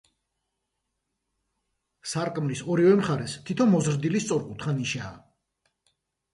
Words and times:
სარკმლის 2.15 2.65
ორივე 2.75 2.95
მხარეს 3.03 3.37
თითო 3.51 3.71
მოზრდილი 3.77 4.25
სწორკუთხა 4.27 4.77
ნიშაა. 4.83 5.15